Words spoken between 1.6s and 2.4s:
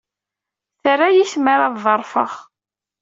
ad ḍerrfeɣ.